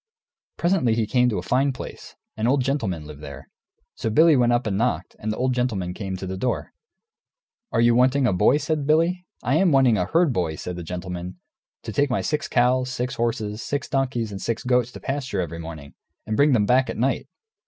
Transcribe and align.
Presently 0.57 0.95
he 0.95 1.05
came 1.05 1.29
to 1.29 1.37
a 1.37 1.43
fine 1.43 1.71
place; 1.73 2.15
an 2.35 2.47
old 2.47 2.63
gentleman 2.63 3.05
lived 3.05 3.21
there. 3.21 3.47
So 3.93 4.09
Billy 4.09 4.35
went 4.35 4.51
up 4.51 4.65
and 4.65 4.75
knocked, 4.75 5.15
and 5.19 5.31
the 5.31 5.37
old 5.37 5.53
gentleman 5.53 5.93
came 5.93 6.17
to 6.17 6.25
the 6.25 6.35
door. 6.37 6.71
"Are 7.71 7.81
you 7.81 7.93
wanting 7.93 8.25
a 8.25 8.33
boy?" 8.33 8.57
says 8.57 8.79
Billy. 8.83 9.27
"I 9.43 9.57
am 9.57 9.71
wanting 9.71 9.97
a 9.99 10.05
herd 10.05 10.33
boy," 10.33 10.55
says 10.55 10.75
the 10.75 10.81
gentleman, 10.81 11.39
"to 11.83 11.93
take 11.93 12.09
my 12.09 12.21
six 12.21 12.47
cows, 12.47 12.89
six 12.89 13.13
horses, 13.13 13.61
six 13.61 13.87
donkeys, 13.87 14.31
and 14.31 14.41
six 14.41 14.63
goats 14.63 14.91
to 14.93 14.99
pasture 14.99 15.39
every 15.39 15.59
morning, 15.59 15.93
and 16.25 16.35
bring 16.35 16.53
them 16.53 16.65
back 16.65 16.89
at 16.89 16.97
night. 16.97 17.27